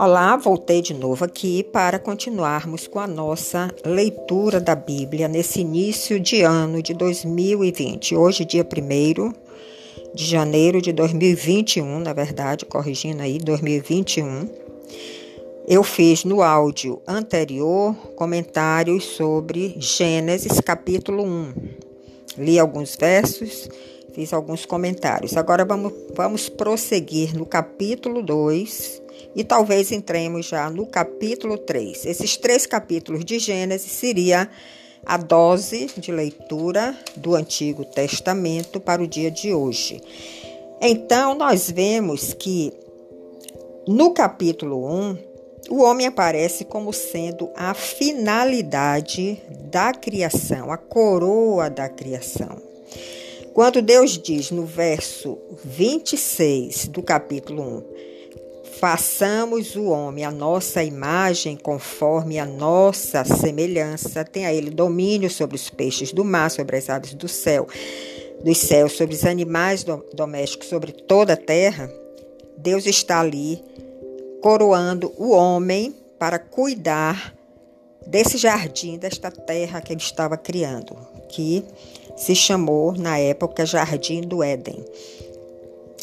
[0.00, 6.20] Olá, voltei de novo aqui para continuarmos com a nossa leitura da Bíblia nesse início
[6.20, 8.14] de ano de 2020.
[8.14, 9.32] Hoje, dia 1
[10.14, 14.48] de janeiro de 2021, na verdade, corrigindo aí, 2021.
[15.66, 21.54] Eu fiz no áudio anterior comentários sobre Gênesis capítulo 1.
[22.38, 23.68] Li alguns versos,
[24.12, 25.36] fiz alguns comentários.
[25.36, 32.06] Agora vamos, vamos prosseguir no capítulo 2 e talvez entremos já no capítulo 3.
[32.06, 34.48] Esses três capítulos de Gênesis seria
[35.04, 40.00] a dose de leitura do Antigo Testamento para o dia de hoje.
[40.80, 42.72] Então, nós vemos que
[43.86, 45.18] no capítulo 1,
[45.70, 52.60] o homem aparece como sendo a finalidade da criação, a coroa da criação.
[53.54, 58.07] Quando Deus diz no verso 26 do capítulo 1,
[58.78, 64.24] Façamos o homem a nossa imagem, conforme a nossa semelhança.
[64.24, 67.66] Tenha ele domínio sobre os peixes do mar, sobre as aves do céu,
[68.44, 71.90] dos céus, sobre os animais domésticos, sobre toda a terra.
[72.56, 73.60] Deus está ali
[74.40, 77.34] coroando o homem para cuidar
[78.06, 80.96] desse jardim, desta terra que ele estava criando,
[81.28, 81.64] que
[82.16, 84.84] se chamou na época Jardim do Éden.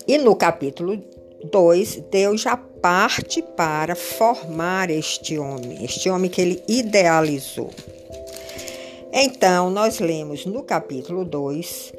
[0.06, 1.02] E no capítulo
[1.44, 7.70] 2, Deus já parte para formar este homem, este homem que ele idealizou.
[9.12, 11.94] Então, nós lemos no capítulo 2,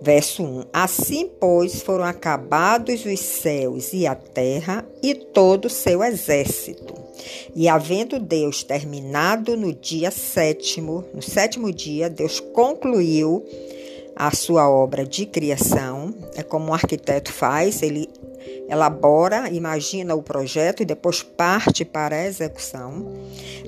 [0.00, 6.02] verso 1: Assim, pois, foram acabados os céus e a terra e todo o seu
[6.02, 6.94] exército.
[7.54, 13.44] E havendo Deus terminado no dia sétimo, no sétimo dia, Deus concluiu
[14.16, 16.14] a sua obra de criação.
[16.36, 18.08] É como um arquiteto faz, ele
[18.68, 23.12] elabora, imagina o projeto e depois parte para a execução.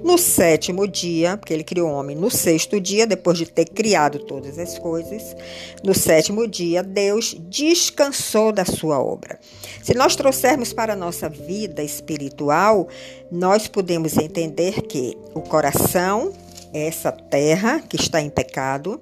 [0.02, 4.20] No sétimo dia, porque ele criou o homem no sexto dia, depois de ter criado
[4.20, 5.36] todas as coisas,
[5.82, 9.38] no sétimo dia, Deus descansou da sua obra.
[9.82, 12.88] Se nós trouxermos para a nossa vida espiritual,
[13.30, 16.32] nós podemos entender que o coração,
[16.72, 19.00] essa terra que está em pecado,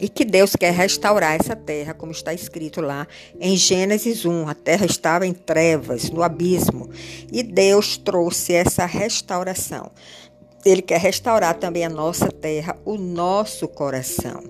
[0.00, 3.06] e que Deus quer restaurar essa terra, como está escrito lá
[3.40, 4.48] em Gênesis 1.
[4.48, 6.90] A terra estava em trevas, no abismo,
[7.32, 9.90] e Deus trouxe essa restauração.
[10.64, 14.42] Ele quer restaurar também a nossa terra, o nosso coração.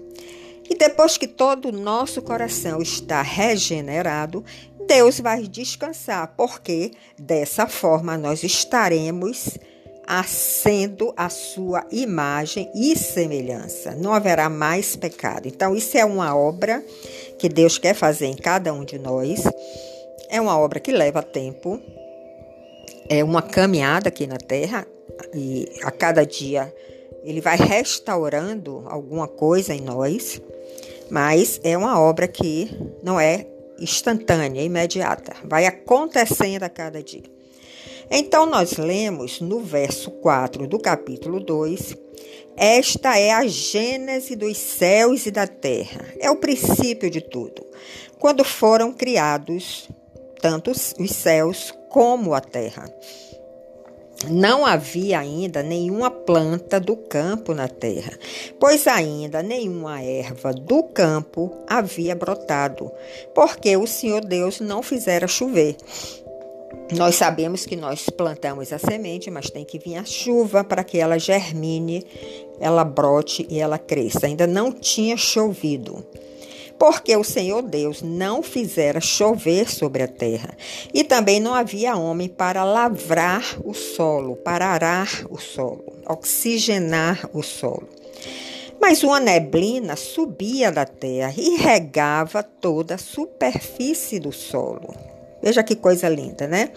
[0.69, 4.45] E depois que todo o nosso coração está regenerado,
[4.87, 9.59] Deus vai descansar, porque dessa forma nós estaremos
[10.25, 13.95] sendo a sua imagem e semelhança.
[13.97, 15.49] Não haverá mais pecado.
[15.49, 16.85] Então, isso é uma obra
[17.39, 19.43] que Deus quer fazer em cada um de nós.
[20.29, 21.81] É uma obra que leva tempo,
[23.09, 24.87] é uma caminhada aqui na terra,
[25.35, 26.73] e a cada dia
[27.23, 30.41] ele vai restaurando alguma coisa em nós,
[31.11, 32.71] mas é uma obra que
[33.03, 33.47] não é
[33.79, 37.36] instantânea, imediata, vai acontecendo a cada dia.
[38.11, 41.97] Então, nós lemos no verso 4 do capítulo 2:
[42.57, 47.67] Esta é a gênese dos céus e da terra, é o princípio de tudo,
[48.19, 49.89] quando foram criados
[50.41, 52.85] tanto os céus como a terra.
[54.31, 58.19] Não havia ainda nenhuma planta do campo na terra,
[58.59, 62.91] pois ainda nenhuma erva do campo havia brotado,
[63.35, 65.77] porque o Senhor Deus não fizera chover.
[66.93, 70.99] Nós sabemos que nós plantamos a semente, mas tem que vir a chuva para que
[70.99, 72.07] ela germine,
[72.61, 74.27] ela brote e ela cresça.
[74.27, 76.07] Ainda não tinha chovido.
[76.79, 80.57] Porque o Senhor Deus não fizera chover sobre a terra,
[80.93, 87.43] e também não havia homem para lavrar o solo, para arar o solo, oxigenar o
[87.43, 87.89] solo.
[88.79, 95.16] Mas uma neblina subia da terra e regava toda a superfície do solo.
[95.43, 96.71] Veja que coisa linda, né?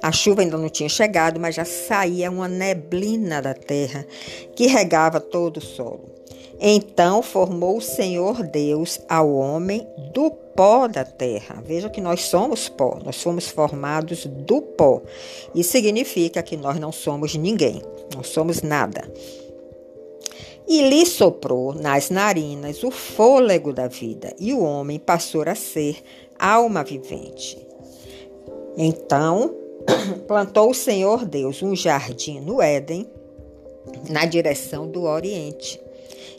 [0.00, 4.06] A chuva ainda não tinha chegado, mas já saía uma neblina da terra
[4.54, 6.18] que regava todo o solo.
[6.60, 11.62] Então formou o Senhor Deus ao homem do pó da terra.
[11.64, 15.00] Veja que nós somos pó, nós fomos formados do pó.
[15.54, 17.80] Isso significa que nós não somos ninguém,
[18.14, 19.08] não somos nada.
[20.66, 26.02] E lhe soprou nas narinas o fôlego da vida, e o homem passou a ser
[26.38, 27.67] alma vivente.
[28.80, 29.52] Então
[30.28, 33.10] plantou o Senhor Deus um jardim no Éden,
[34.08, 35.80] na direção do Oriente,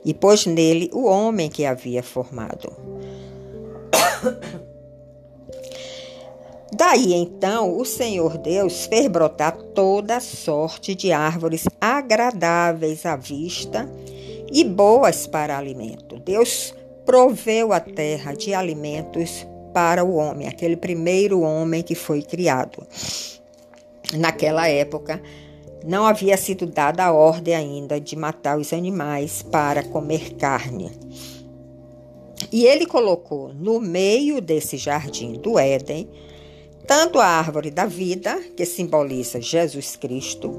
[0.06, 2.72] e pôs nele o homem que havia formado.
[6.72, 13.92] Daí então o Senhor Deus fez brotar toda sorte de árvores agradáveis à vista
[14.50, 16.18] e boas para alimento.
[16.20, 16.74] Deus
[17.06, 22.86] proveu a terra de alimentos para o homem, aquele primeiro homem que foi criado.
[24.14, 25.22] Naquela época,
[25.86, 30.92] não havia sido dada a ordem ainda de matar os animais para comer carne.
[32.52, 36.10] E ele colocou no meio desse jardim do Éden
[36.90, 40.52] tanto a árvore da vida, que simboliza Jesus Cristo,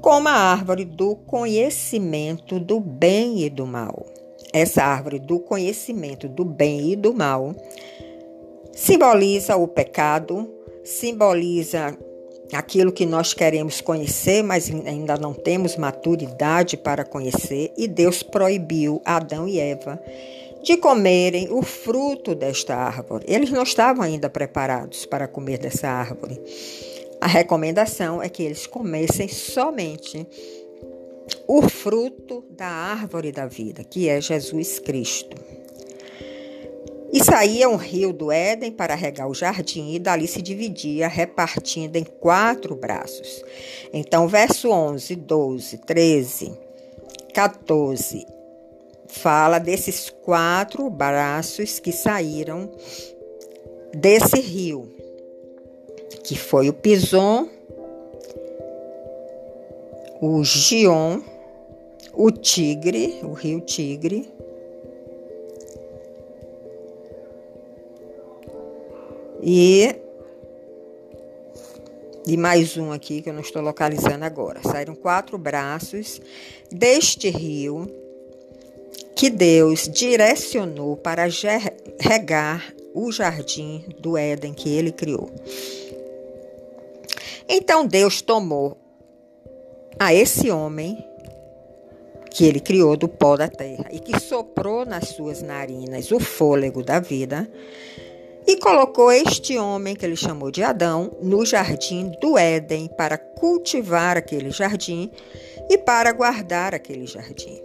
[0.00, 4.06] como a árvore do conhecimento do bem e do mal.
[4.54, 7.52] Essa árvore do conhecimento do bem e do mal
[8.72, 10.48] simboliza o pecado,
[10.84, 11.98] simboliza
[12.52, 19.02] aquilo que nós queremos conhecer, mas ainda não temos maturidade para conhecer, e Deus proibiu
[19.04, 20.00] Adão e Eva
[20.62, 23.24] de comerem o fruto desta árvore.
[23.28, 26.40] Eles não estavam ainda preparados para comer dessa árvore.
[27.20, 30.26] A recomendação é que eles comessem somente
[31.46, 35.36] o fruto da árvore da vida, que é Jesus Cristo.
[37.12, 41.96] E saía um rio do Éden para regar o jardim, e dali se dividia, repartindo
[41.96, 43.44] em quatro braços.
[43.92, 46.52] Então, verso 11, 12, 13,
[47.32, 48.34] 14
[49.14, 52.70] fala desses quatro braços que saíram
[53.94, 54.92] desse rio,
[56.24, 57.48] que foi o Pison,
[60.26, 61.20] o Gion,
[62.14, 64.26] o Tigre, o rio Tigre,
[69.42, 69.94] e
[72.26, 74.62] e mais um aqui que eu não estou localizando agora.
[74.62, 76.22] Saíram quatro braços
[76.72, 77.86] deste rio
[79.14, 81.24] que Deus direcionou para
[82.00, 85.30] regar o jardim do Éden que ele criou.
[87.46, 88.78] Então Deus tomou
[89.98, 91.04] a esse homem
[92.30, 96.82] que ele criou do pó da terra e que soprou nas suas narinas o fôlego
[96.82, 97.48] da vida
[98.46, 104.16] e colocou este homem que ele chamou de Adão no jardim do Éden para cultivar
[104.16, 105.10] aquele jardim
[105.70, 107.62] e para guardar aquele jardim.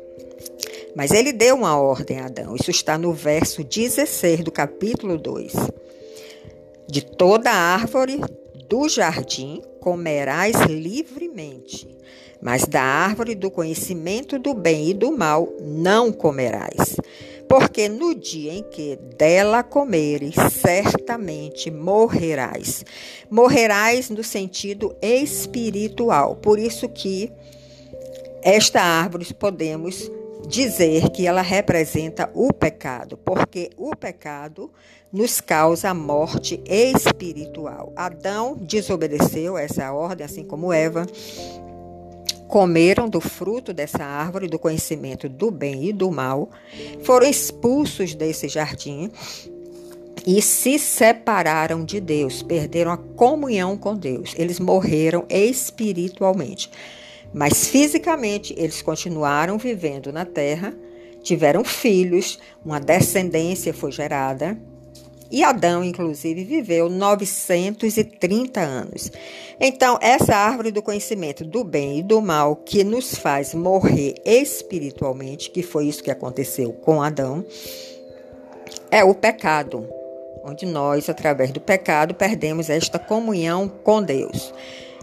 [0.95, 2.55] Mas ele deu uma ordem a Adão.
[2.55, 5.53] Isso está no verso 16 do capítulo 2.
[6.87, 8.21] De toda árvore
[8.67, 11.87] do jardim comerás livremente,
[12.41, 16.95] mas da árvore do conhecimento do bem e do mal não comerás.
[17.47, 22.85] Porque no dia em que dela comeres, certamente morrerás.
[23.27, 26.35] Morrerás no sentido espiritual.
[26.35, 27.31] Por isso que
[28.43, 30.11] esta árvore podemos
[30.47, 34.71] dizer que ela representa o pecado, porque o pecado
[35.11, 37.91] nos causa a morte espiritual.
[37.95, 41.05] Adão desobedeceu essa ordem, assim como Eva.
[42.47, 46.49] Comeram do fruto dessa árvore do conhecimento do bem e do mal,
[47.03, 49.11] foram expulsos desse jardim
[50.25, 54.33] e se separaram de Deus, perderam a comunhão com Deus.
[54.37, 56.71] Eles morreram espiritualmente.
[57.33, 60.73] Mas fisicamente eles continuaram vivendo na terra,
[61.21, 64.57] tiveram filhos, uma descendência foi gerada.
[65.31, 69.11] E Adão, inclusive, viveu 930 anos.
[69.59, 75.51] Então, essa árvore do conhecimento do bem e do mal, que nos faz morrer espiritualmente,
[75.51, 77.45] que foi isso que aconteceu com Adão,
[78.89, 79.87] é o pecado,
[80.43, 84.51] onde nós, através do pecado, perdemos esta comunhão com Deus.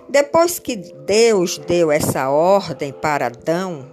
[0.09, 3.87] Depois que Deus deu essa ordem para Adão,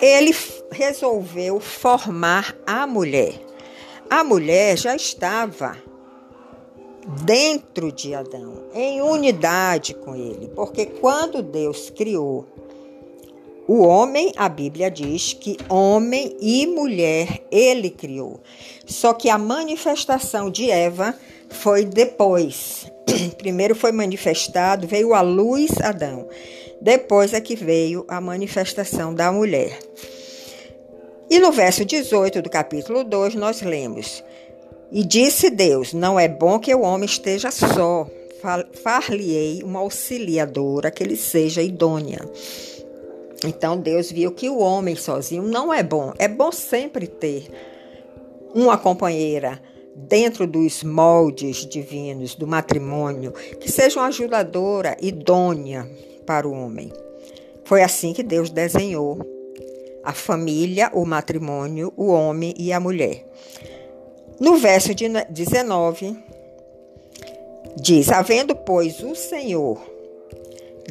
[0.00, 0.34] ele
[0.70, 3.34] resolveu formar a mulher.
[4.08, 5.76] A mulher já estava
[7.24, 12.46] dentro de Adão, em unidade com ele, porque quando Deus criou
[13.68, 18.40] o homem, a Bíblia diz que homem e mulher ele criou.
[18.86, 21.14] Só que a manifestação de Eva
[21.50, 22.90] foi depois.
[23.36, 26.26] Primeiro foi manifestado, veio a luz Adão.
[26.80, 29.78] Depois é que veio a manifestação da mulher.
[31.28, 34.24] E no verso 18 do capítulo 2 nós lemos:
[34.90, 38.06] E disse Deus: Não é bom que o homem esteja só.
[38.82, 42.20] Far-lhe-ei uma auxiliadora que ele seja idônea.
[43.44, 46.12] Então Deus viu que o homem sozinho não é bom.
[46.18, 47.48] É bom sempre ter
[48.54, 49.60] uma companheira,
[49.94, 55.88] dentro dos moldes divinos do matrimônio, que seja uma ajudadora idônea
[56.24, 56.92] para o homem.
[57.64, 59.18] Foi assim que Deus desenhou
[60.04, 63.26] a família, o matrimônio, o homem e a mulher.
[64.40, 66.16] No verso 19,
[67.80, 69.80] Diz: Havendo, pois, o Senhor,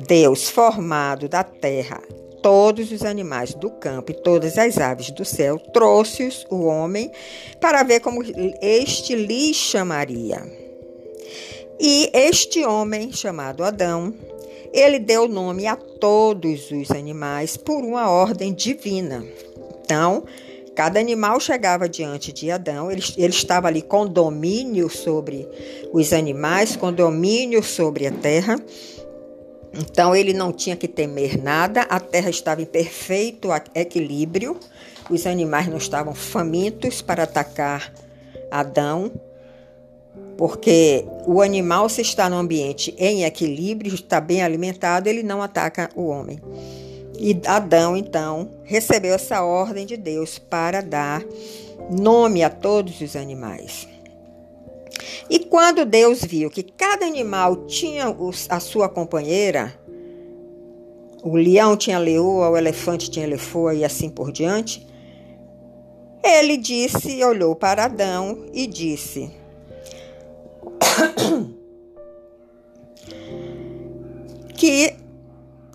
[0.08, 2.02] Deus formado da terra,
[2.48, 7.12] todos os animais do campo e todas as aves do céu, trouxe-os o homem
[7.60, 8.24] para ver como
[8.62, 10.42] este lhe chamaria.
[11.78, 14.14] E este homem, chamado Adão,
[14.72, 19.26] ele deu nome a todos os animais por uma ordem divina.
[19.84, 20.24] Então,
[20.74, 25.46] cada animal chegava diante de Adão, ele, ele estava ali com domínio sobre
[25.92, 28.56] os animais, com domínio sobre a terra.
[29.78, 34.60] Então ele não tinha que temer nada, a terra estava em perfeito equilíbrio,
[35.10, 37.94] os animais não estavam famintos para atacar
[38.50, 39.12] Adão,
[40.36, 45.90] porque o animal, se está no ambiente em equilíbrio, está bem alimentado, ele não ataca
[45.96, 46.40] o homem.
[47.20, 51.24] E Adão, então, recebeu essa ordem de Deus para dar
[51.90, 53.88] nome a todos os animais.
[55.30, 58.06] E quando Deus viu que cada animal tinha
[58.50, 59.78] a sua companheira,
[61.24, 64.88] o leão tinha leoa, o elefante tinha elefoa e assim por diante,
[66.24, 69.32] ele disse, olhou para Adão e disse:
[74.56, 74.94] que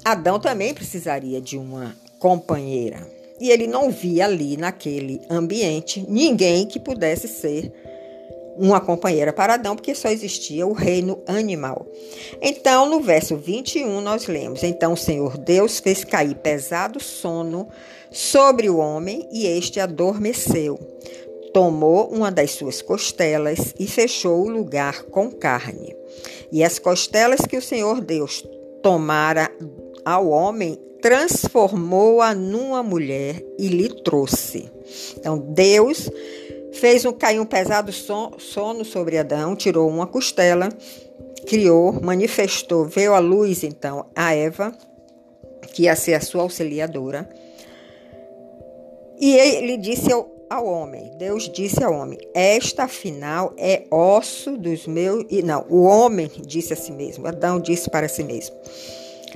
[0.04, 3.06] Adão também precisaria de uma companheira.
[3.40, 7.72] E ele não via ali naquele ambiente ninguém que pudesse ser
[8.56, 11.86] uma companheira para Adão, porque só existia o reino animal.
[12.40, 17.68] Então, no verso 21, nós lemos: Então o Senhor Deus fez cair pesado sono
[18.10, 20.78] sobre o homem e este adormeceu.
[21.52, 25.94] Tomou uma das suas costelas e fechou o lugar com carne.
[26.50, 28.42] E as costelas que o Senhor Deus
[28.82, 29.50] tomara
[30.04, 34.70] ao homem, transformou-a numa mulher e lhe trouxe.
[35.18, 36.08] Então, Deus
[36.72, 40.68] fez um cair um pesado sono sobre Adão, tirou uma costela,
[41.46, 44.72] criou, manifestou, veio à luz então a Eva,
[45.74, 47.28] que ia ser a sua auxiliadora.
[49.20, 54.86] E ele disse ao, ao homem, Deus disse ao homem: Esta afinal é osso dos
[54.86, 55.24] meus.
[55.30, 58.56] E não, o homem disse a si mesmo, Adão disse para si mesmo: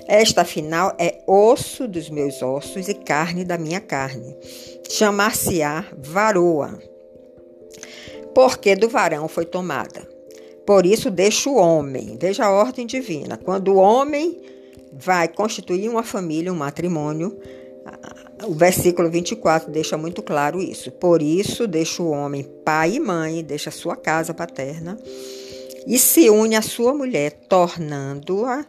[0.09, 4.37] Esta afinal é osso dos meus ossos e carne da minha carne.
[4.89, 6.79] Chamar-se-á varoa
[8.37, 10.07] porque do varão foi tomada.
[10.67, 13.39] Por isso deixa o homem, veja a ordem divina.
[13.39, 14.39] Quando o homem
[14.93, 17.35] vai constituir uma família, um matrimônio,
[18.45, 20.93] o versículo 24 deixa muito claro isso.
[20.93, 24.99] Por isso deixa o homem pai e mãe, deixa sua casa paterna
[25.87, 28.67] e se une à sua mulher, tornando-a,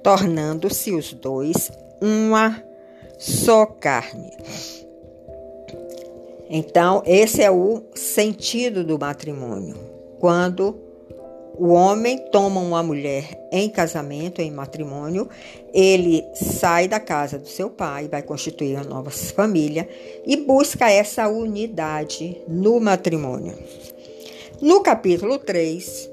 [0.00, 2.62] tornando-se os dois uma
[3.18, 4.30] só carne.
[6.50, 9.76] Então, esse é o sentido do matrimônio.
[10.18, 10.76] Quando
[11.58, 15.28] o homem toma uma mulher em casamento, em matrimônio,
[15.74, 19.86] ele sai da casa do seu pai, vai constituir uma nova família
[20.26, 23.54] e busca essa unidade no matrimônio.
[24.60, 26.10] No capítulo 3,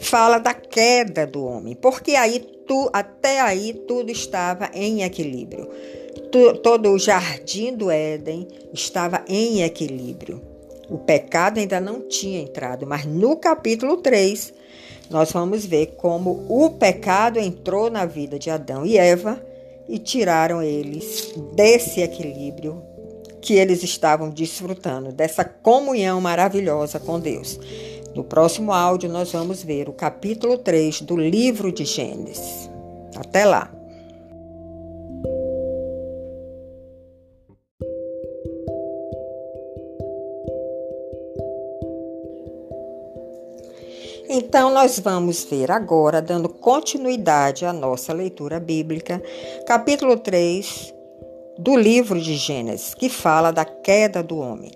[0.00, 5.68] fala da queda do homem, porque aí tu, até aí tudo estava em equilíbrio
[6.30, 10.40] todo o jardim do Éden estava em equilíbrio.
[10.88, 14.52] O pecado ainda não tinha entrado, mas no capítulo 3,
[15.08, 19.40] nós vamos ver como o pecado entrou na vida de Adão e Eva
[19.88, 22.82] e tiraram eles desse equilíbrio
[23.40, 27.58] que eles estavam desfrutando, dessa comunhão maravilhosa com Deus.
[28.14, 32.68] No próximo áudio, nós vamos ver o capítulo 3 do livro de Gênesis.
[33.16, 33.79] Até lá!
[44.50, 49.22] Então, nós vamos ver agora, dando continuidade à nossa leitura bíblica,
[49.64, 50.92] capítulo 3
[51.56, 54.72] do livro de Gênesis, que fala da queda do homem.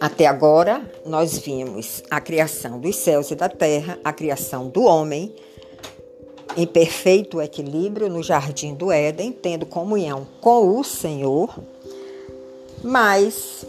[0.00, 5.32] Até agora, nós vimos a criação dos céus e da terra, a criação do homem,
[6.56, 11.56] em perfeito equilíbrio no jardim do Éden, tendo comunhão com o Senhor,
[12.82, 13.64] mas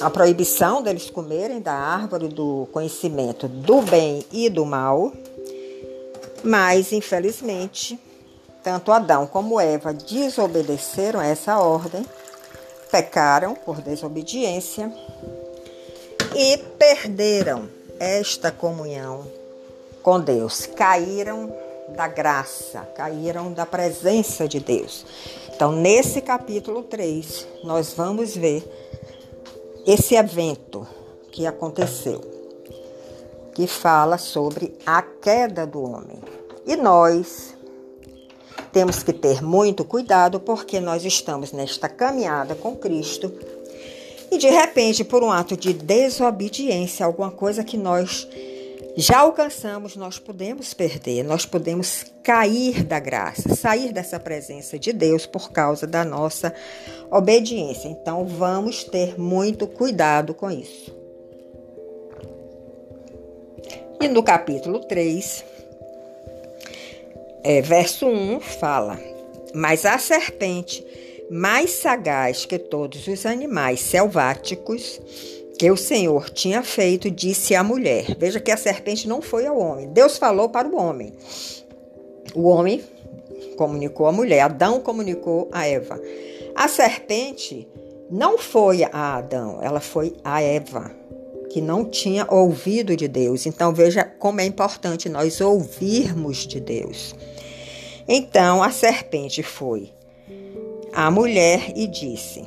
[0.00, 5.12] a proibição deles comerem da árvore do conhecimento do bem e do mal,
[6.44, 7.98] mas infelizmente,
[8.62, 12.06] tanto Adão como Eva desobedeceram a essa ordem,
[12.92, 14.92] pecaram por desobediência
[16.34, 19.26] e perderam esta comunhão
[20.00, 21.52] com Deus, caíram
[21.96, 25.04] da graça, caíram da presença de Deus.
[25.52, 28.62] Então, nesse capítulo 3, nós vamos ver
[29.86, 30.86] esse evento
[31.30, 32.20] que aconteceu,
[33.54, 36.18] que fala sobre a queda do homem.
[36.66, 37.54] E nós
[38.72, 43.32] temos que ter muito cuidado porque nós estamos nesta caminhada com Cristo
[44.30, 48.28] e de repente, por um ato de desobediência, alguma coisa que nós
[49.00, 55.24] já alcançamos, nós podemos perder, nós podemos cair da graça, sair dessa presença de Deus
[55.24, 56.52] por causa da nossa
[57.08, 57.86] obediência.
[57.86, 60.92] Então, vamos ter muito cuidado com isso.
[64.00, 65.44] E no capítulo 3,
[67.44, 68.98] é, verso 1, fala:
[69.54, 70.84] Mas a serpente
[71.30, 75.00] mais sagaz que todos os animais selváticos
[75.58, 78.16] que o Senhor tinha feito, disse à mulher.
[78.16, 79.88] Veja que a serpente não foi ao homem.
[79.88, 81.12] Deus falou para o homem.
[82.32, 82.80] O homem
[83.56, 86.00] comunicou à mulher, Adão comunicou a Eva.
[86.54, 87.68] A serpente
[88.08, 90.92] não foi a Adão, ela foi a Eva,
[91.50, 93.44] que não tinha ouvido de Deus.
[93.44, 97.16] Então veja como é importante nós ouvirmos de Deus.
[98.06, 99.92] Então a serpente foi
[100.92, 102.44] a mulher e disse: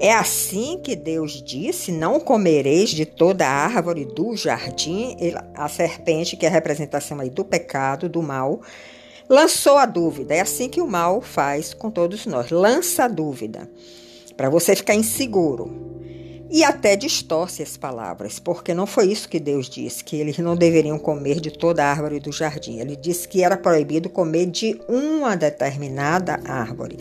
[0.00, 5.16] É assim que Deus disse: Não comereis de toda a árvore do jardim.
[5.54, 8.60] A serpente, que é a representação aí do pecado, do mal,
[9.28, 10.34] lançou a dúvida.
[10.34, 13.68] É assim que o mal faz com todos nós: lança a dúvida,
[14.36, 15.88] para você ficar inseguro
[16.50, 20.56] e até distorce as palavras, porque não foi isso que Deus disse, que eles não
[20.56, 22.78] deveriam comer de toda a árvore do jardim.
[22.78, 26.98] Ele disse que era proibido comer de uma determinada árvore.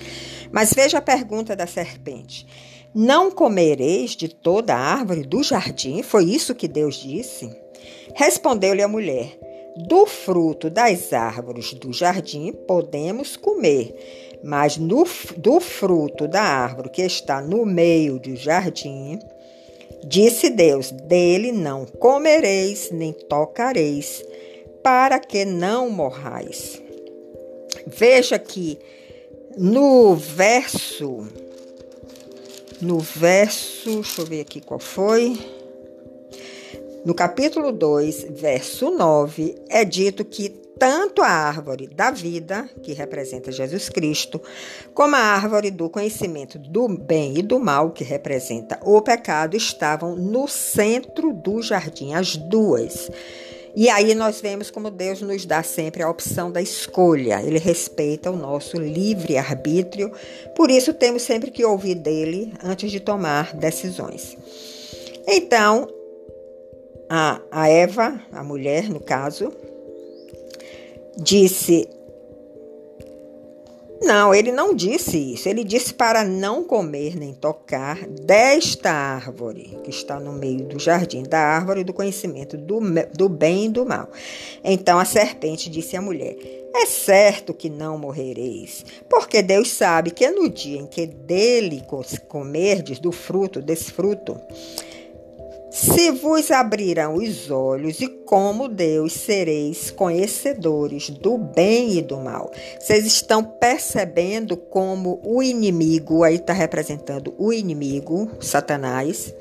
[0.51, 2.45] Mas veja a pergunta da serpente:
[2.93, 6.01] Não comereis de toda a árvore do jardim?
[6.01, 7.49] Foi isso que Deus disse?
[8.15, 9.37] Respondeu-lhe a mulher:
[9.87, 15.05] Do fruto das árvores do jardim podemos comer, mas no,
[15.37, 19.19] do fruto da árvore que está no meio do jardim,
[20.05, 24.23] Disse Deus: Dele não comereis nem tocareis,
[24.83, 26.81] para que não morrais.
[27.85, 28.77] Veja que
[29.57, 31.27] no verso,
[32.81, 35.37] no verso, deixa eu ver aqui qual foi.
[37.05, 43.51] No capítulo 2, verso 9, é dito que tanto a árvore da vida, que representa
[43.51, 44.41] Jesus Cristo,
[44.93, 50.15] como a árvore do conhecimento do bem e do mal, que representa o pecado, estavam
[50.15, 53.09] no centro do jardim, as duas.
[53.79, 57.43] E aí nós vemos como Deus nos dá sempre a opção da escolha.
[57.43, 60.11] Ele respeita o nosso livre arbítrio,
[60.55, 64.35] por isso temos sempre que ouvir dele antes de tomar decisões.
[65.27, 65.87] Então,
[67.07, 69.53] a, a Eva, a mulher no caso,
[71.15, 71.87] disse:
[74.01, 75.49] Não, ele não disse isso.
[75.49, 81.23] Ele disse para não comer nem tocar desta árvore que está no meio do jardim,
[81.23, 82.79] da árvore do conhecimento do,
[83.15, 84.09] do bem e do mal.
[84.63, 86.35] Então a serpente disse à mulher:
[86.73, 91.83] É certo que não morrereis, porque Deus sabe que no dia em que dele
[92.27, 94.39] comerdes do fruto, desse fruto,
[95.77, 102.49] se vos abrirão os olhos, e como Deus sereis conhecedores do bem e do mal.
[102.79, 109.31] Vocês estão percebendo como o inimigo, aí está representando o inimigo, Satanás,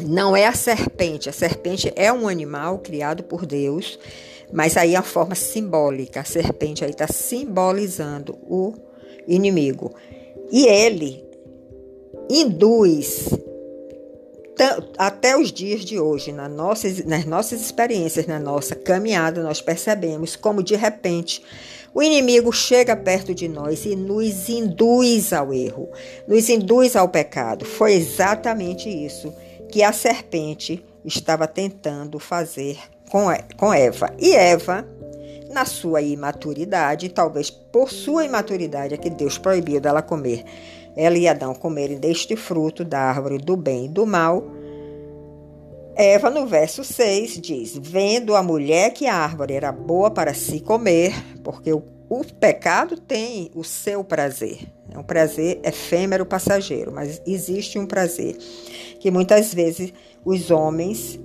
[0.00, 1.28] não é a serpente.
[1.28, 3.98] A serpente é um animal criado por Deus,
[4.50, 6.20] mas aí a forma simbólica.
[6.20, 8.72] A serpente aí está simbolizando o
[9.28, 9.92] inimigo.
[10.50, 11.22] E ele
[12.30, 13.28] induz
[14.98, 16.50] até os dias de hoje, nas
[17.24, 21.42] nossas, experiências, na nossa caminhada, nós percebemos como de repente
[21.92, 25.88] o inimigo chega perto de nós e nos induz ao erro,
[26.26, 27.64] nos induz ao pecado.
[27.64, 29.32] Foi exatamente isso
[29.68, 32.78] que a serpente estava tentando fazer
[33.56, 34.14] com Eva.
[34.18, 34.86] E Eva,
[35.50, 40.44] na sua imaturidade, talvez por sua imaturidade, é que Deus proibiu dela comer
[40.96, 44.44] ela e Adão comerem deste fruto da árvore do bem e do mal.
[45.94, 50.60] Eva, no verso 6, diz: Vendo a mulher que a árvore era boa para se
[50.60, 54.58] comer, porque o, o pecado tem o seu prazer.
[54.92, 58.36] É um prazer efêmero, passageiro, mas existe um prazer
[58.98, 59.92] que muitas vezes
[60.24, 61.18] os homens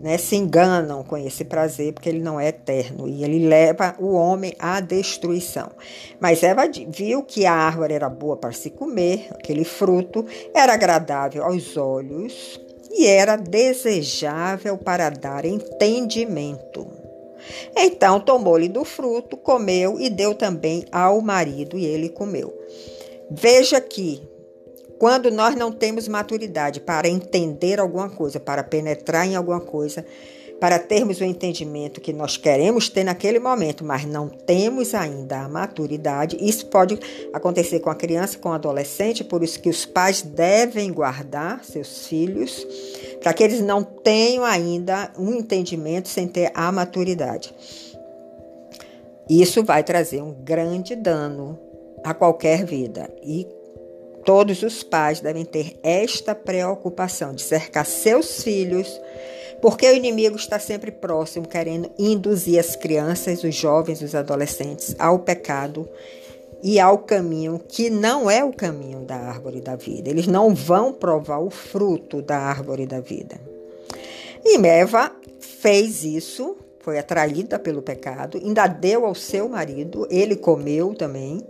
[0.00, 4.14] né, se enganam com esse prazer, porque ele não é eterno e ele leva o
[4.14, 5.70] homem à destruição.
[6.18, 11.44] Mas Eva viu que a árvore era boa para se comer, aquele fruto era agradável
[11.44, 12.60] aos olhos
[12.90, 16.86] e era desejável para dar entendimento.
[17.76, 22.52] Então tomou-lhe do fruto, comeu e deu também ao marido, e ele comeu.
[23.30, 24.29] Veja que
[25.00, 30.04] quando nós não temos maturidade para entender alguma coisa, para penetrar em alguma coisa,
[30.60, 35.48] para termos o entendimento que nós queremos ter naquele momento, mas não temos ainda a
[35.48, 36.36] maturidade.
[36.38, 37.00] Isso pode
[37.32, 42.06] acontecer com a criança, com o adolescente, por isso que os pais devem guardar seus
[42.06, 42.66] filhos,
[43.22, 47.54] para que eles não tenham ainda um entendimento sem ter a maturidade.
[49.30, 51.58] Isso vai trazer um grande dano
[52.04, 53.10] a qualquer vida.
[53.22, 53.46] E
[54.30, 58.88] todos os pais devem ter esta preocupação de cercar seus filhos
[59.60, 65.18] porque o inimigo está sempre próximo, querendo induzir as crianças, os jovens, os adolescentes ao
[65.18, 65.88] pecado
[66.62, 70.08] e ao caminho que não é o caminho da árvore da vida.
[70.08, 73.34] Eles não vão provar o fruto da árvore da vida.
[74.44, 80.94] E Eva fez isso, foi atraída pelo pecado, ainda deu ao seu marido, ele comeu
[80.94, 81.44] também.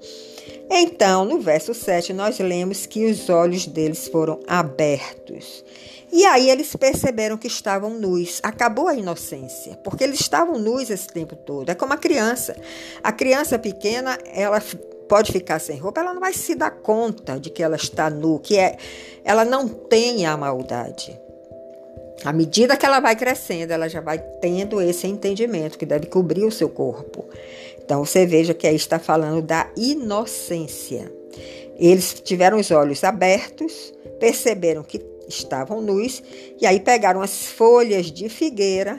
[0.71, 5.65] Então, no verso 7, nós lemos que os olhos deles foram abertos
[6.13, 8.41] e aí eles perceberam que estavam nus.
[8.43, 11.71] Acabou a inocência, porque eles estavam nus esse tempo todo.
[11.71, 12.57] É como a criança.
[13.03, 14.61] A criança pequena, ela
[15.09, 18.39] pode ficar sem roupa, ela não vai se dar conta de que ela está nu,
[18.39, 18.77] que é,
[19.25, 21.19] ela não tem a maldade.
[22.25, 26.45] À medida que ela vai crescendo, ela já vai tendo esse entendimento que deve cobrir
[26.45, 27.25] o seu corpo.
[27.91, 31.13] Então você veja que aí está falando da inocência.
[31.77, 36.23] Eles tiveram os olhos abertos, perceberam que estavam nus,
[36.61, 38.97] e aí pegaram as folhas de figueira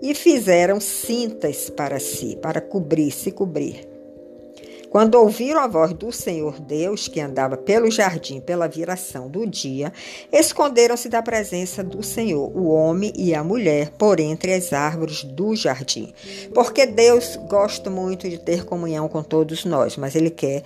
[0.00, 3.86] e fizeram cintas para si, para cobrir, se cobrir.
[4.96, 9.92] Quando ouviram a voz do Senhor Deus, que andava pelo jardim pela viração do dia,
[10.32, 15.54] esconderam-se da presença do Senhor, o homem e a mulher, por entre as árvores do
[15.54, 16.14] jardim.
[16.54, 20.62] Porque Deus gosta muito de ter comunhão com todos nós, mas Ele quer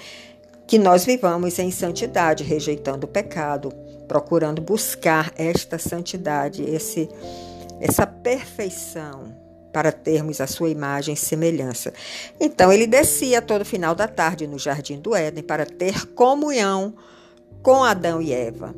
[0.64, 3.72] que nós vivamos em santidade, rejeitando o pecado,
[4.06, 7.08] procurando buscar esta santidade, esse,
[7.80, 9.39] essa perfeição
[9.72, 11.92] para termos a sua imagem e semelhança.
[12.38, 16.94] Então ele descia todo final da tarde no jardim do Éden para ter comunhão
[17.62, 18.74] com Adão e Eva.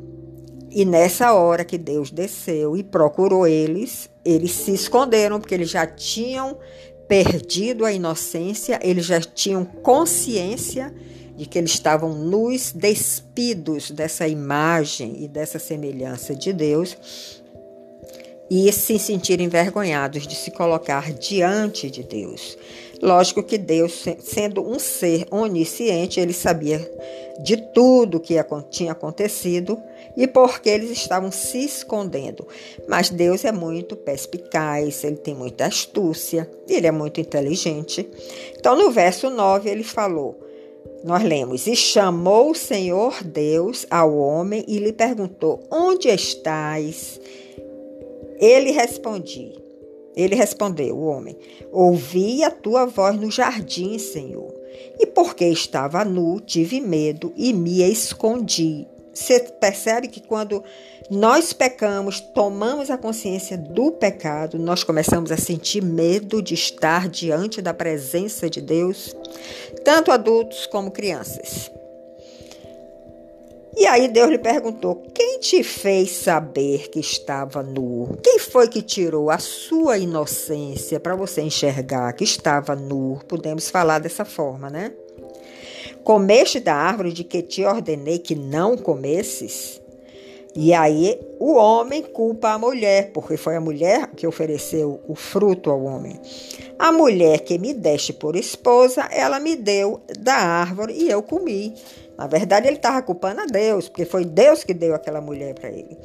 [0.69, 5.85] E nessa hora que Deus desceu e procurou eles, eles se esconderam porque eles já
[5.85, 6.57] tinham
[7.07, 10.93] perdido a inocência, eles já tinham consciência
[11.35, 17.42] de que eles estavam nus, despidos dessa imagem e dessa semelhança de Deus,
[18.49, 22.57] e se sentirem envergonhados de se colocar diante de Deus.
[23.01, 26.79] Lógico que Deus, sendo um ser onisciente, ele sabia
[27.43, 28.35] de tudo que
[28.69, 29.77] tinha acontecido
[30.15, 32.47] e porque eles estavam se escondendo.
[32.87, 38.07] Mas Deus é muito perspicaz, ele tem muita astúcia, ele é muito inteligente.
[38.57, 40.39] Então, no verso 9, ele falou:
[41.03, 47.19] nós lemos: E chamou o Senhor Deus ao homem e lhe perguntou: Onde estás?
[48.39, 49.61] Ele respondia.
[50.15, 51.37] Ele respondeu, o homem:
[51.71, 54.53] Ouvi a tua voz no jardim, Senhor.
[54.99, 58.87] E porque estava nu, tive medo e me escondi.
[59.13, 60.63] Você percebe que quando
[61.09, 67.61] nós pecamos, tomamos a consciência do pecado, nós começamos a sentir medo de estar diante
[67.61, 69.15] da presença de Deus,
[69.83, 71.71] tanto adultos como crianças.
[73.75, 78.17] E aí Deus lhe perguntou: Quem te fez saber que estava nu?
[78.21, 83.19] Quem foi que tirou a sua inocência para você enxergar que estava nu?
[83.27, 84.93] Podemos falar dessa forma, né?
[86.03, 89.81] Comeste da árvore de que te ordenei que não comesses?
[90.55, 95.71] E aí o homem culpa a mulher, porque foi a mulher que ofereceu o fruto
[95.71, 96.19] ao homem.
[96.77, 101.73] A mulher que me deste por esposa, ela me deu da árvore e eu comi.
[102.17, 105.69] Na verdade, ele estava culpando a Deus, porque foi Deus que deu aquela mulher para
[105.69, 105.97] ele.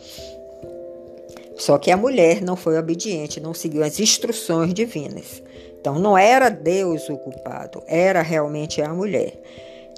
[1.56, 5.42] Só que a mulher não foi obediente, não seguiu as instruções divinas.
[5.80, 9.32] Então não era Deus o culpado, era realmente a mulher.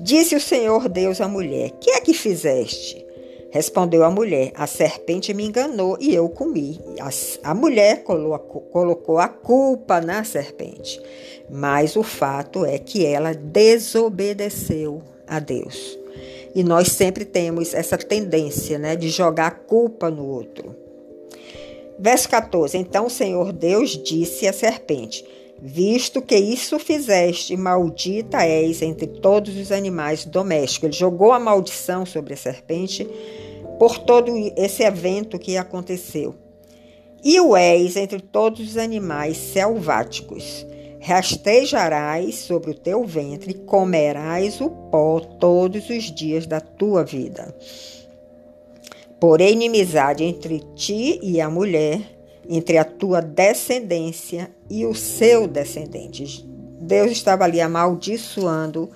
[0.00, 3.06] Disse o Senhor Deus à mulher: Que é que fizeste?
[3.50, 6.80] Respondeu a mulher: A serpente me enganou e eu comi.
[6.98, 11.00] A, a mulher colocou a culpa na serpente.
[11.50, 15.99] Mas o fato é que ela desobedeceu a Deus.
[16.54, 20.74] E nós sempre temos essa tendência né, de jogar a culpa no outro.
[21.98, 25.24] Verso 14: Então o Senhor Deus disse à serpente:
[25.62, 30.88] Visto que isso fizeste, maldita és entre todos os animais domésticos.
[30.88, 33.06] Ele jogou a maldição sobre a serpente
[33.78, 36.34] por todo esse evento que aconteceu.
[37.22, 40.66] E o és entre todos os animais selváticos.
[41.00, 47.54] Rastejarás sobre o teu ventre, comerás o pó todos os dias da tua vida.
[49.18, 52.00] Porém, inimizade entre ti e a mulher,
[52.48, 56.44] entre a tua descendência e o seu descendente.
[56.80, 58.90] Deus estava ali amaldiçoando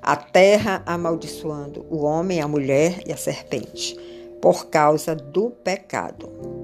[0.00, 3.98] a terra, amaldiçoando o homem, a mulher e a serpente,
[4.40, 6.63] por causa do pecado.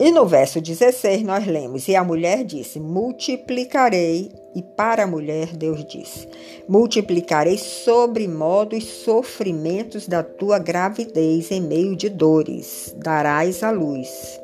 [0.00, 4.30] E no verso 16 nós lemos: E a mulher disse: Multiplicarei.
[4.54, 6.28] E para a mulher Deus disse:
[6.68, 12.94] Multiplicarei sobre modo os sofrimentos da tua gravidez em meio de dores.
[12.96, 14.40] Darás à luz.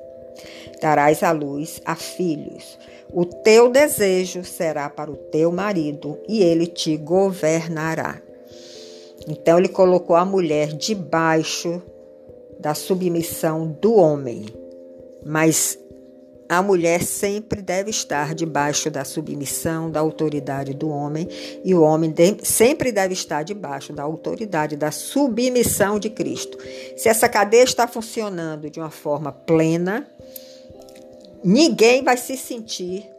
[0.82, 2.76] Darás à luz a filhos.
[3.12, 8.20] O teu desejo será para o teu marido e ele te governará.
[9.28, 11.80] Então ele colocou a mulher debaixo
[12.58, 14.63] da submissão do homem
[15.24, 15.78] mas
[16.48, 21.28] a mulher sempre deve estar debaixo da submissão, da autoridade do homem,
[21.64, 26.58] e o homem de, sempre deve estar debaixo da autoridade, da submissão de Cristo.
[26.96, 30.06] Se essa cadeia está funcionando de uma forma plena,
[31.42, 33.10] ninguém vai se sentir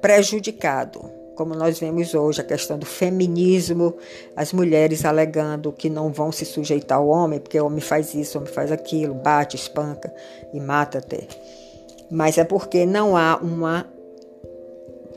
[0.00, 1.15] prejudicado.
[1.36, 3.94] Como nós vemos hoje, a questão do feminismo,
[4.34, 8.38] as mulheres alegando que não vão se sujeitar ao homem, porque o homem faz isso,
[8.38, 10.12] o homem faz aquilo, bate, espanca
[10.52, 11.28] e mata até.
[12.10, 13.86] Mas é porque não há uma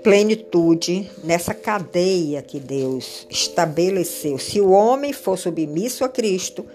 [0.03, 4.37] plenitude nessa cadeia que Deus estabeleceu.
[4.37, 6.65] Se o homem for submisso a Cristo,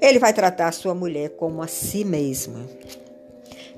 [0.00, 2.60] ele vai tratar a sua mulher como a si mesma.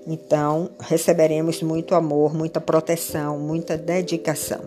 [0.06, 4.60] Então, receberemos muito amor, muita proteção, muita dedicação.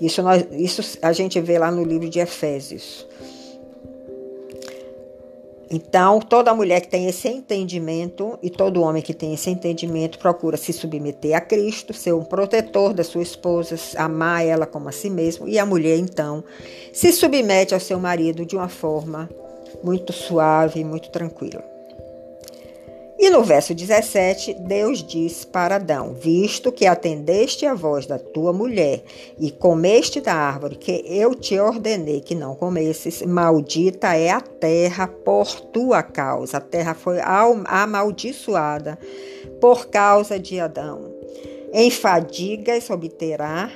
[0.00, 3.06] Isso, nós, isso a gente vê lá no livro de Efésios.
[5.70, 10.56] Então, toda mulher que tem esse entendimento e todo homem que tem esse entendimento procura
[10.56, 15.08] se submeter a Cristo, ser um protetor da sua esposa, amar ela como a si
[15.08, 15.48] mesmo.
[15.48, 16.44] E a mulher, então,
[16.92, 19.28] se submete ao seu marido de uma forma
[19.82, 21.73] muito suave, muito tranquila.
[23.24, 28.52] E no verso 17, Deus diz para Adão: Visto que atendeste a voz da tua
[28.52, 29.02] mulher
[29.40, 35.08] e comeste da árvore que eu te ordenei que não comesses, maldita é a terra
[35.08, 36.58] por tua causa.
[36.58, 37.16] A terra foi
[37.64, 38.98] amaldiçoada
[39.58, 41.10] por causa de Adão.
[41.72, 43.72] Em fadigas obterá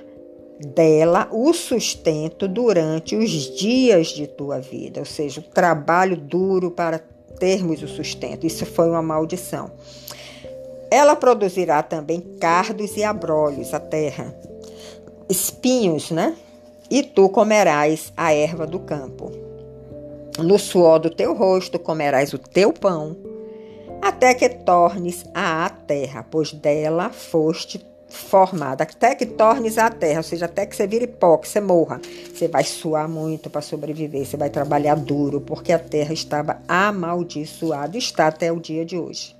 [0.61, 7.03] dela o sustento durante os dias de tua vida, ou seja, o trabalho duro para
[7.39, 8.47] termos o sustento.
[8.47, 9.71] Isso foi uma maldição.
[10.91, 14.35] Ela produzirá também cardos e abrolhos, a terra,
[15.29, 16.37] espinhos, né?
[16.91, 19.31] E tu comerás a erva do campo.
[20.39, 23.17] No suor do teu rosto comerás o teu pão,
[24.01, 30.23] até que tornes a terra, pois dela foste formada, até que tornes a terra, ou
[30.23, 32.01] seja, até que você vire pó, que você morra.
[32.33, 37.97] Você vai suar muito para sobreviver, você vai trabalhar duro, porque a terra estava amaldiçoada,
[37.97, 39.37] está até o dia de hoje.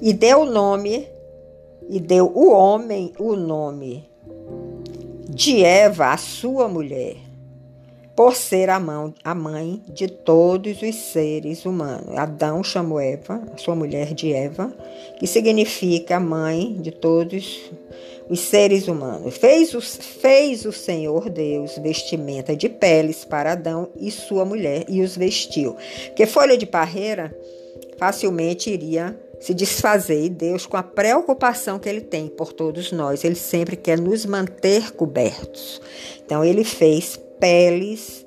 [0.00, 1.08] E deu o nome,
[1.88, 4.08] e deu o homem o nome
[5.28, 7.27] de Eva, a sua mulher
[8.18, 12.18] por ser a, mão, a mãe de todos os seres humanos.
[12.18, 14.74] Adão chamou Eva, sua mulher de Eva,
[15.20, 17.70] que significa mãe de todos
[18.28, 19.36] os seres humanos.
[19.36, 25.00] Fez o, fez o Senhor Deus vestimenta de peles para Adão e sua mulher e
[25.00, 25.76] os vestiu.
[26.06, 27.32] Porque folha de parreira
[27.98, 33.22] facilmente iria se desfazer e Deus, com a preocupação que Ele tem por todos nós,
[33.22, 35.80] Ele sempre quer nos manter cobertos.
[36.26, 38.26] Então, Ele fez peles,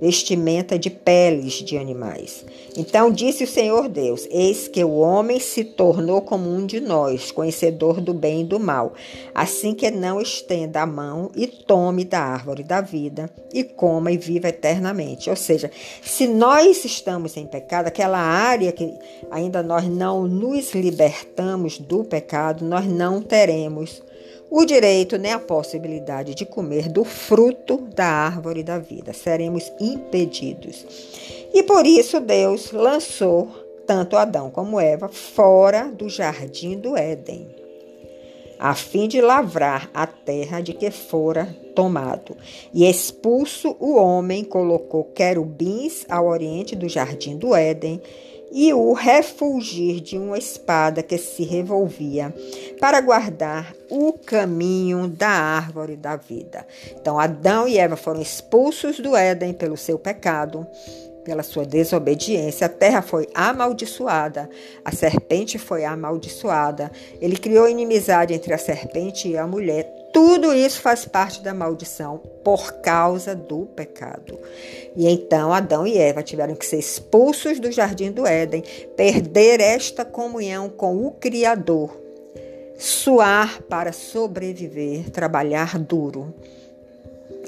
[0.00, 2.44] vestimenta de peles de animais.
[2.76, 7.30] Então disse o Senhor Deus: Eis que o homem se tornou como um de nós,
[7.30, 8.94] conhecedor do bem e do mal,
[9.34, 14.16] assim que não estenda a mão e tome da árvore da vida e coma e
[14.16, 15.28] viva eternamente.
[15.28, 15.70] Ou seja,
[16.02, 18.92] se nós estamos em pecado, aquela área que
[19.30, 24.02] ainda nós não nos libertamos do pecado, nós não teremos
[24.50, 29.12] o direito nem a possibilidade de comer do fruto da árvore da vida.
[29.12, 30.86] Seremos impedidos.
[31.52, 33.48] E por isso Deus lançou
[33.86, 37.48] tanto Adão como Eva fora do jardim do Éden,
[38.58, 42.36] a fim de lavrar a terra de que fora tomado.
[42.74, 48.00] E expulso o homem, colocou querubins ao oriente do jardim do Éden
[48.50, 52.34] e o refulgir de uma espada que se revolvia
[52.80, 56.66] para guardar o caminho da árvore da vida.
[57.00, 60.66] Então, Adão e Eva foram expulsos do Éden pelo seu pecado,
[61.24, 62.66] pela sua desobediência.
[62.66, 64.48] A terra foi amaldiçoada,
[64.84, 66.90] a serpente foi amaldiçoada.
[67.20, 72.18] Ele criou inimizade entre a serpente e a mulher tudo isso faz parte da maldição
[72.42, 74.38] por causa do pecado.
[74.96, 78.62] E então Adão e Eva tiveram que ser expulsos do jardim do Éden,
[78.96, 81.94] perder esta comunhão com o Criador,
[82.78, 86.34] suar para sobreviver, trabalhar duro.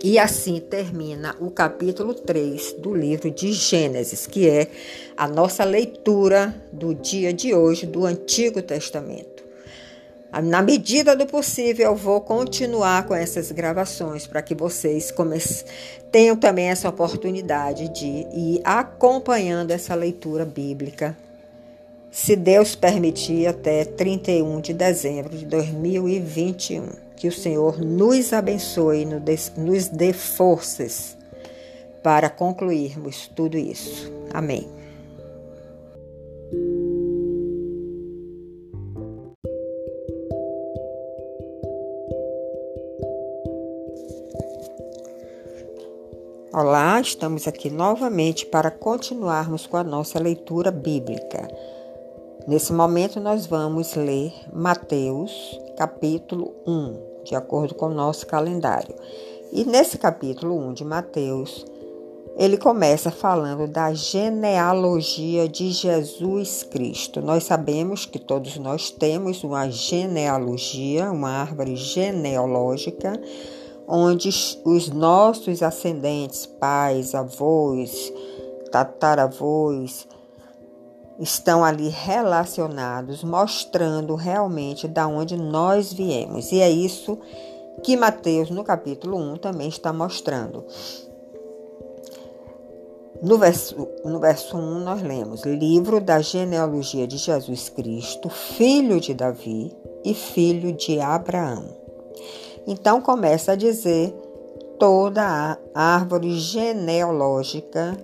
[0.02, 4.70] E assim termina o capítulo 3 do livro de Gênesis, que é
[5.14, 9.29] a nossa leitura do dia de hoje do Antigo Testamento.
[10.32, 15.12] Na medida do possível, eu vou continuar com essas gravações para que vocês
[16.12, 21.16] tenham também essa oportunidade de ir acompanhando essa leitura bíblica,
[22.12, 27.10] se Deus permitir, até 31 de dezembro de 2021.
[27.16, 31.16] Que o Senhor nos abençoe, e nos dê forças
[32.02, 34.10] para concluirmos tudo isso.
[34.32, 34.79] Amém.
[46.62, 51.48] Olá, estamos aqui novamente para continuarmos com a nossa leitura bíblica.
[52.46, 58.94] Nesse momento, nós vamos ler Mateus, capítulo 1, de acordo com o nosso calendário.
[59.50, 61.64] E nesse capítulo 1 de Mateus,
[62.36, 67.22] ele começa falando da genealogia de Jesus Cristo.
[67.22, 73.18] Nós sabemos que todos nós temos uma genealogia, uma árvore genealógica
[73.90, 74.30] onde
[74.64, 78.12] os nossos ascendentes, pais, avós,
[78.70, 80.06] tataravós,
[81.18, 86.52] estão ali relacionados, mostrando realmente da onde nós viemos.
[86.52, 87.18] E é isso
[87.82, 90.64] que Mateus, no capítulo 1, também está mostrando.
[93.20, 99.12] No verso, no verso 1, nós lemos: Livro da genealogia de Jesus Cristo, filho de
[99.12, 101.79] Davi e filho de Abraão.
[102.66, 104.14] Então começa a dizer
[104.78, 107.96] toda a árvore genealógica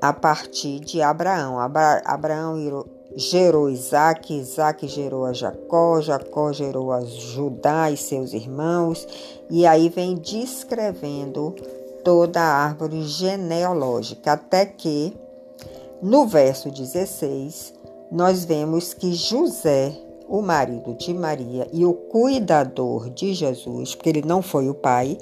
[0.00, 1.58] a partir de Abraão.
[1.58, 2.84] Abraão
[3.16, 9.06] gerou Isaac, Isaac gerou a Jacó, Jacó gerou a Judá e seus irmãos,
[9.48, 11.54] e aí vem descrevendo
[12.02, 15.16] toda a árvore genealógica, até que
[16.02, 17.72] no verso 16
[18.10, 19.96] nós vemos que José
[20.28, 25.18] o marido de Maria e o cuidador de Jesus, porque ele não foi o pai,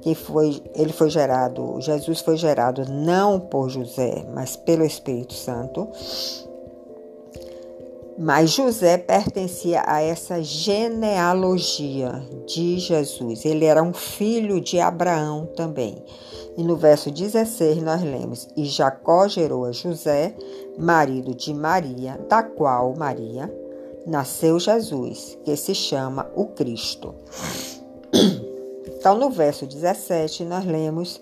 [0.00, 5.88] que foi, ele foi gerado, Jesus foi gerado não por José, mas pelo Espírito Santo.
[8.18, 13.44] Mas José pertencia a essa genealogia de Jesus.
[13.44, 16.04] Ele era um filho de Abraão também.
[16.56, 20.34] E no verso 16 nós lemos: E Jacó gerou a José,
[20.78, 23.50] marido de Maria, da qual Maria
[24.06, 27.14] nasceu Jesus, que se chama o Cristo.
[28.86, 31.20] Então, no verso 17, nós lemos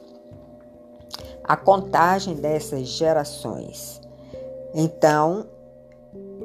[1.42, 4.00] a contagem dessas gerações.
[4.74, 5.46] Então,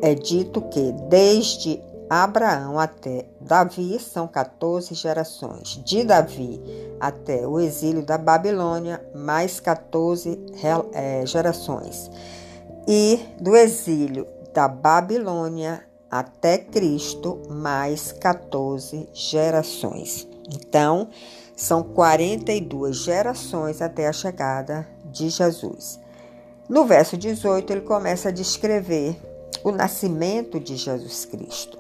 [0.02, 5.82] é dito que desde Abraão até Davi são 14 gerações.
[5.84, 6.62] De Davi
[7.00, 10.40] até o exílio da Babilônia, mais 14
[10.94, 12.10] é, gerações.
[12.88, 20.28] E do exílio da Babilônia até Cristo, mais 14 gerações.
[20.50, 21.10] Então,
[21.56, 26.00] são 42 gerações até a chegada de Jesus.
[26.68, 29.18] No verso 18, ele começa a descrever
[29.64, 31.78] o nascimento de Jesus Cristo.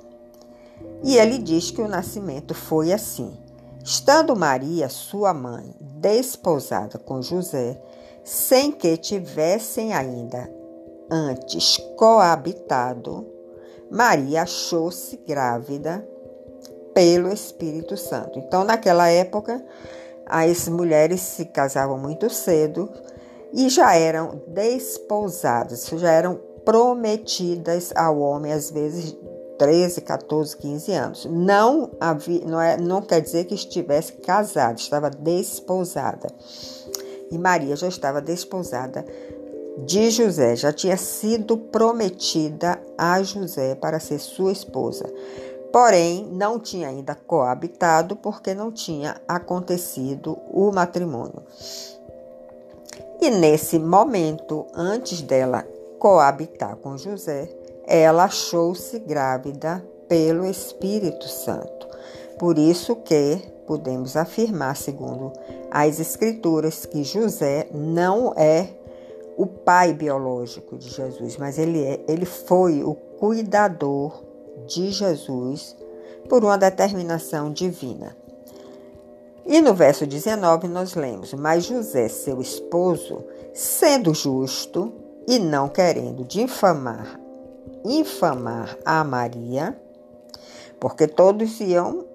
[1.03, 3.37] E ele diz que o nascimento foi assim:
[3.83, 7.81] estando Maria, sua mãe, desposada com José,
[8.23, 10.49] sem que tivessem ainda
[11.09, 13.34] antes coabitado,
[13.89, 16.07] Maria achou-se grávida
[16.93, 18.39] pelo Espírito Santo.
[18.39, 19.63] Então, naquela época,
[20.25, 22.89] as mulheres se casavam muito cedo
[23.53, 29.15] e já eram desposadas, já eram prometidas ao homem, às vezes
[29.57, 31.25] 13, 14, 15 anos.
[31.25, 36.27] Não, havia, não, é, não quer dizer que estivesse casada, estava desposada.
[37.31, 39.05] E Maria já estava desposada
[39.79, 45.05] de José já tinha sido prometida a José para ser sua esposa.
[45.71, 51.43] Porém, não tinha ainda coabitado porque não tinha acontecido o matrimônio.
[53.21, 55.67] E nesse momento, antes dela
[55.99, 57.49] coabitar com José,
[57.85, 61.87] ela achou-se grávida pelo Espírito Santo.
[62.39, 65.33] Por isso que podemos afirmar, segundo
[65.71, 68.69] as Escrituras, que José não é
[69.37, 74.23] o pai biológico de Jesus, mas ele, é, ele foi o cuidador
[74.67, 75.75] de Jesus
[76.29, 78.15] por uma determinação divina.
[79.45, 83.23] E no verso 19 nós lemos: Mas José, seu esposo,
[83.53, 84.93] sendo justo
[85.27, 87.19] e não querendo difamar,
[87.83, 89.79] infamar a Maria,
[90.79, 92.05] porque todos iam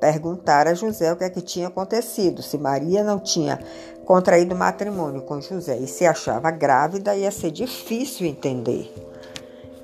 [0.00, 3.58] perguntar a José o que é que tinha acontecido, se Maria não tinha
[4.04, 8.92] contraído matrimônio com José e se achava grávida, ia ser difícil entender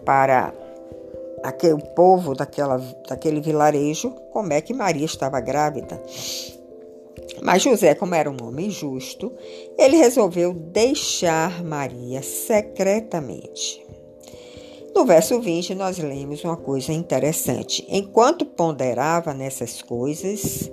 [0.04, 0.52] para
[1.42, 6.00] aquele povo daquela, daquele vilarejo como é que Maria estava grávida.
[7.42, 9.32] Mas José, como era um homem justo,
[9.78, 13.84] ele resolveu deixar Maria secretamente.
[14.94, 17.86] No verso 20, nós lemos uma coisa interessante.
[17.88, 20.70] Enquanto ponderava nessas coisas,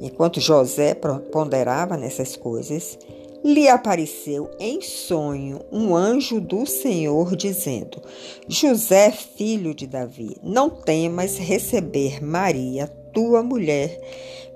[0.00, 0.94] enquanto José
[1.30, 2.98] ponderava nessas coisas,
[3.44, 8.00] lhe apareceu em sonho um anjo do Senhor, dizendo:
[8.48, 14.00] José, filho de Davi, não temas receber Maria, tua mulher,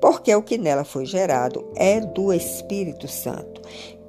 [0.01, 3.61] porque o que nela foi gerado é do Espírito Santo.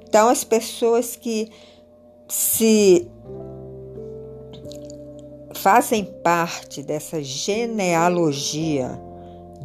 [0.08, 1.48] Então, as pessoas que
[2.26, 3.06] se
[5.54, 8.98] fazem parte dessa genealogia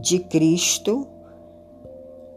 [0.01, 1.07] de Cristo,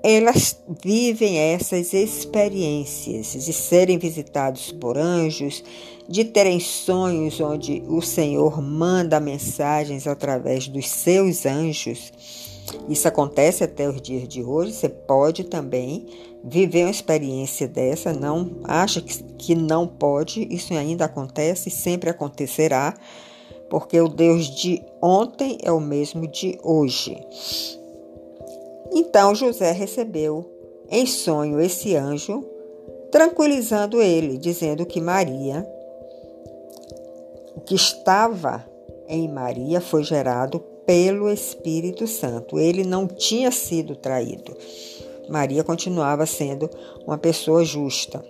[0.03, 5.63] elas vivem essas experiências de serem visitados por anjos,
[6.09, 12.13] de terem sonhos onde o Senhor manda mensagens através dos seus anjos.
[12.89, 14.73] Isso acontece até os dias de hoje.
[14.73, 16.07] Você pode também
[16.45, 18.13] viver uma experiência dessa.
[18.13, 20.47] Não acha que, que não pode.
[20.51, 22.95] Isso ainda acontece, sempre acontecerá,
[23.69, 27.19] porque o Deus de ontem é o mesmo de hoje.
[28.93, 30.45] Então José recebeu
[30.91, 32.45] em sonho esse anjo,
[33.11, 35.67] tranquilizando ele, dizendo que Maria,
[37.55, 38.65] o que estava
[39.07, 42.59] em Maria, foi gerado pelo Espírito Santo.
[42.59, 44.57] Ele não tinha sido traído.
[45.29, 46.71] Maria continuava sendo
[47.07, 48.25] uma pessoa justa.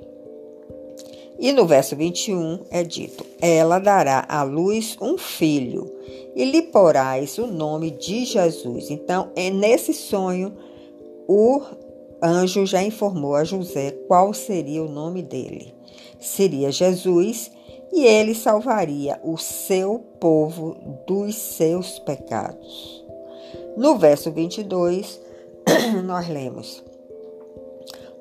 [1.39, 5.91] E no verso 21 é dito: Ela dará à luz um filho
[6.35, 8.91] e lhe porás o nome de Jesus.
[8.91, 10.53] Então, é nesse sonho,
[11.29, 11.63] o
[12.23, 15.73] anjo já informou a José qual seria o nome dele.
[16.19, 17.51] Seria Jesus
[17.93, 20.77] e ele salvaria o seu povo
[21.07, 23.05] dos seus pecados.
[23.77, 25.21] No verso 22,
[26.05, 26.83] nós lemos: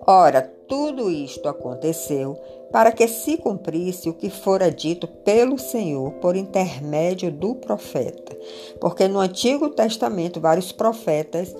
[0.05, 2.37] Ora, tudo isto aconteceu
[2.71, 8.37] para que se cumprisse o que fora dito pelo Senhor por intermédio do profeta.
[8.79, 11.55] Porque no Antigo Testamento vários profetas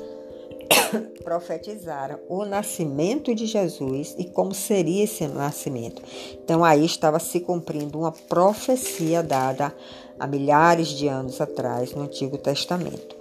[1.24, 6.02] profetizaram o nascimento de Jesus e como seria esse nascimento.
[6.44, 9.74] Então aí estava se cumprindo uma profecia dada
[10.20, 13.16] há milhares de anos atrás no Antigo Testamento.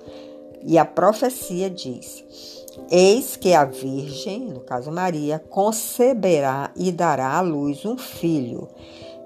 [0.63, 2.56] E a profecia diz:
[2.91, 8.69] Eis que a Virgem, no caso Maria, conceberá e dará à luz um filho,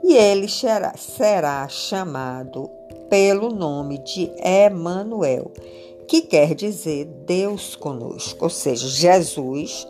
[0.03, 2.71] e ele será, chamado
[3.11, 5.51] pelo nome de Emanuel,
[6.09, 9.87] que quer dizer Deus conosco, ou seja, Jesus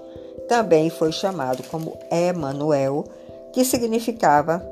[0.48, 3.04] também foi chamado como Emanuel,
[3.52, 4.66] que significava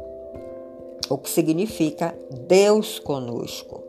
[1.09, 2.15] ou que significa
[2.49, 3.88] Deus conosco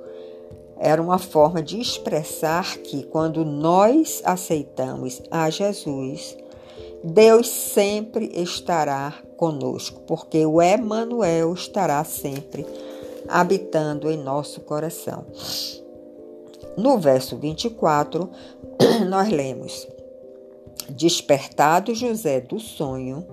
[0.80, 6.38] era uma forma de expressar que quando nós aceitamos a Jesus,
[7.04, 12.66] Deus sempre estará conosco, porque o Emmanuel estará sempre
[13.28, 15.26] habitando em nosso coração.
[16.78, 18.30] No verso 24,
[19.10, 19.86] nós lemos:
[20.90, 23.26] Despertado José do sonho,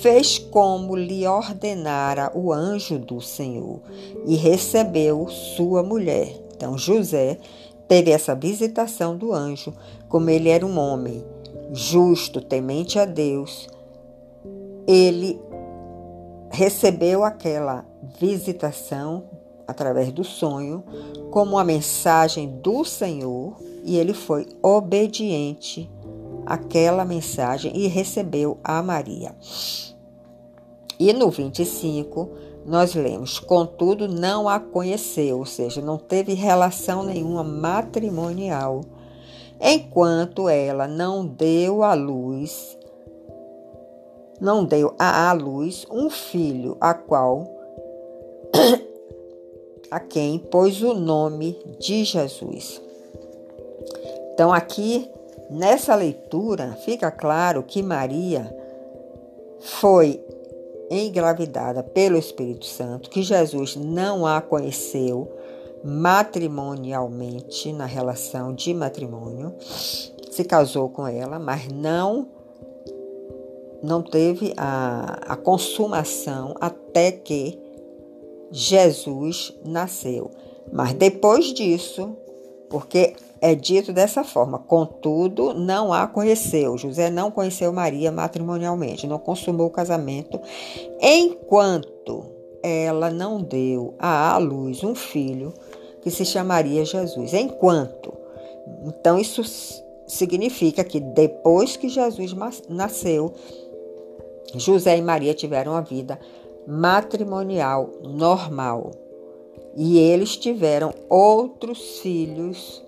[0.00, 3.80] fez como lhe ordenara o anjo do Senhor
[4.24, 6.45] e recebeu sua mulher.
[6.56, 7.38] Então José
[7.86, 9.72] teve essa visitação do anjo,
[10.08, 11.24] como ele era um homem
[11.72, 13.68] justo, temente a Deus,
[14.86, 15.38] ele
[16.50, 17.84] recebeu aquela
[18.18, 19.24] visitação
[19.66, 20.84] através do sonho
[21.30, 25.90] como uma mensagem do Senhor e ele foi obediente
[26.46, 29.34] àquela mensagem e recebeu a Maria.
[30.98, 32.30] E no 25,
[32.66, 38.80] nós lemos, contudo, não a conheceu, ou seja, não teve relação nenhuma matrimonial,
[39.60, 42.76] enquanto ela não deu à luz,
[44.40, 47.46] não deu à luz um filho, a qual
[49.88, 52.82] a quem pôs o nome de Jesus.
[54.32, 55.08] Então, aqui
[55.48, 58.52] nessa leitura fica claro que Maria
[59.60, 60.20] foi
[60.90, 65.30] engravidada pelo Espírito Santo, que Jesus não a conheceu,
[65.84, 72.28] matrimonialmente, na relação de matrimônio, se casou com ela, mas não
[73.82, 77.58] não teve a, a consumação até que
[78.50, 80.30] Jesus nasceu.
[80.72, 82.16] Mas depois disso,
[82.68, 86.76] porque é dito dessa forma, contudo, não a conheceu.
[86.78, 90.40] José não conheceu Maria matrimonialmente, não consumou o casamento,
[91.00, 92.24] enquanto
[92.62, 95.52] ela não deu à luz um filho
[96.02, 97.34] que se chamaria Jesus.
[97.34, 98.12] Enquanto.
[98.84, 99.42] Então, isso
[100.06, 102.34] significa que depois que Jesus
[102.68, 103.32] nasceu,
[104.54, 106.18] José e Maria tiveram a vida
[106.66, 108.92] matrimonial normal.
[109.76, 112.82] E eles tiveram outros filhos,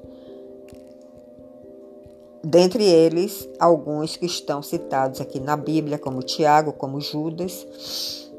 [2.48, 8.30] dentre eles alguns que estão citados aqui na Bíblia, como Tiago, como Judas,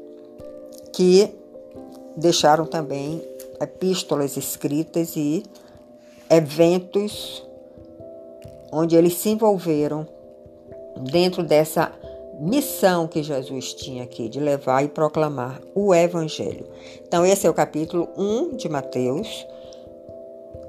[0.92, 1.30] que
[2.16, 3.22] deixaram também
[3.60, 5.44] epístolas escritas e
[6.28, 7.46] eventos
[8.72, 10.06] onde eles se envolveram
[11.12, 11.92] dentro dessa
[12.40, 16.66] missão que Jesus tinha aqui de levar e proclamar o Evangelho.
[17.06, 19.46] Então, esse é o capítulo 1 de Mateus,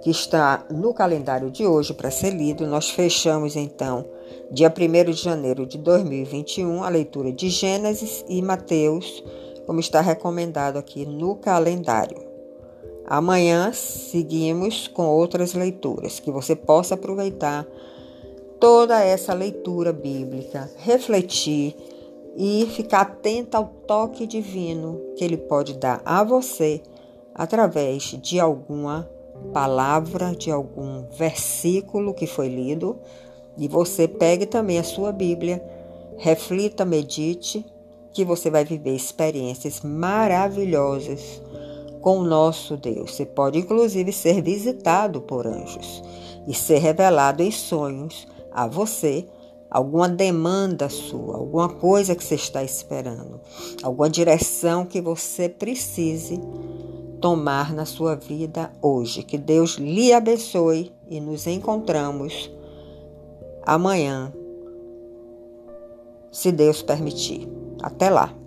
[0.02, 2.66] que está no calendário de hoje para ser lido.
[2.66, 4.06] Nós fechamos então,
[4.52, 9.24] dia 1 de janeiro de 2021, a leitura de Gênesis e Mateus,
[9.66, 12.18] como está recomendado aqui no calendário.
[13.06, 17.68] Amanhã seguimos com outras leituras que você possa aproveitar
[18.60, 21.76] toda essa leitura bíblica, refletir
[22.38, 26.82] e ficar atenta ao toque divino que ele pode dar a você
[27.36, 29.10] através de alguma
[29.54, 33.00] palavra, de algum versículo que foi lido.
[33.58, 35.64] E você pegue também a sua Bíblia,
[36.18, 37.66] reflita, medite,
[38.14, 41.42] que você vai viver experiências maravilhosas
[42.02, 43.16] com o nosso Deus.
[43.16, 46.04] Você pode inclusive ser visitado por anjos
[46.48, 49.28] e ser revelado em sonhos a você
[49.70, 53.39] alguma demanda sua, alguma coisa que você está esperando,
[53.82, 56.42] alguma direção que você precise
[57.22, 59.24] tomar na sua vida hoje.
[59.24, 62.51] Que Deus lhe abençoe e nos encontramos
[63.63, 64.34] amanhã,
[66.32, 67.47] se Deus permitir.
[67.82, 68.41] Até lá.